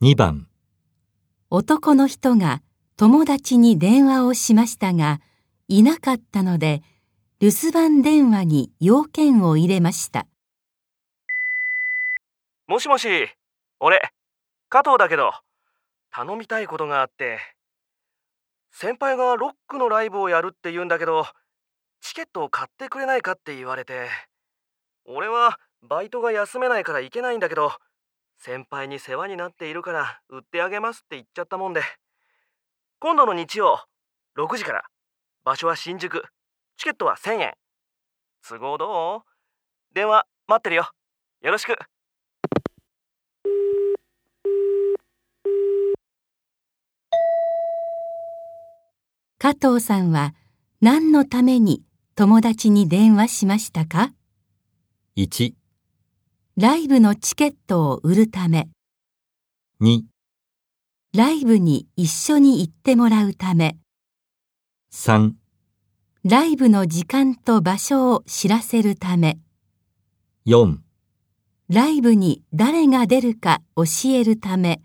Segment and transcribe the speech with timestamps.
[0.00, 0.46] 2番
[1.50, 2.62] 男の人が
[2.96, 5.20] 友達に電話をしましたが、
[5.66, 6.82] いなかったので、
[7.40, 10.28] 留守番電話に要件を入れました。
[12.68, 13.08] もしもし、
[13.80, 14.12] 俺、
[14.68, 15.32] 加藤だけど、
[16.12, 17.40] 頼みたいことがあって、
[18.70, 21.26] 先輩がロックのライブをやるって言うんだけど、
[22.02, 24.08] チケットを買ってくれないかって言われて、
[25.06, 27.72] 俺はバイトが休めないから行けないんだけど、
[28.40, 31.82] 先輩に世話になっているから売ってあげますって言っちゃったもんで、
[33.00, 33.84] 今度の日曜、
[34.36, 34.84] 6時から、
[35.44, 36.22] 場所は新宿、
[36.76, 37.54] チケットは1000円。
[38.48, 39.20] 都合どう？
[39.92, 40.88] 電話待ってるよ。
[41.42, 41.76] よろしく。
[49.40, 50.34] 加藤さんは
[50.80, 51.82] 何のために
[52.14, 54.12] 友達に電話しましたか
[55.16, 55.54] ？1、
[56.60, 58.68] ライブのチケットを売るため、
[59.80, 60.00] 2、
[61.14, 63.76] ライブに一緒に行ってもらうため、
[64.92, 65.34] 3、
[66.24, 69.38] ライブの時間と場所を知らせるため、
[70.48, 70.78] 4
[71.68, 74.80] ライブに誰が出るか教えるため、